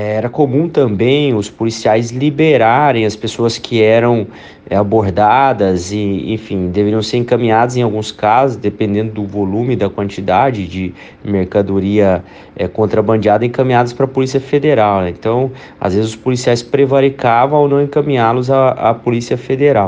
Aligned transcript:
Era 0.00 0.28
comum 0.28 0.68
também 0.68 1.34
os 1.34 1.50
policiais 1.50 2.12
liberarem 2.12 3.04
as 3.04 3.16
pessoas 3.16 3.58
que 3.58 3.82
eram 3.82 4.28
eh, 4.70 4.76
abordadas 4.76 5.90
e, 5.90 6.32
enfim, 6.32 6.70
deveriam 6.70 7.02
ser 7.02 7.16
encaminhadas 7.16 7.76
em 7.76 7.82
alguns 7.82 8.12
casos, 8.12 8.56
dependendo 8.56 9.10
do 9.14 9.26
volume, 9.26 9.74
da 9.74 9.90
quantidade 9.90 10.68
de 10.68 10.94
mercadoria 11.24 12.22
é, 12.54 12.68
contrabandeada, 12.68 13.44
encaminhadas 13.44 13.92
para 13.92 14.04
a 14.04 14.08
Polícia 14.08 14.38
Federal. 14.38 15.00
Né? 15.00 15.10
Então, 15.10 15.50
às 15.80 15.94
vezes 15.94 16.10
os 16.10 16.16
policiais 16.16 16.62
prevaricavam 16.62 17.58
ao 17.58 17.68
não 17.68 17.82
encaminhá-los 17.82 18.52
à, 18.52 18.68
à 18.68 18.94
Polícia 18.94 19.36
Federal. 19.36 19.86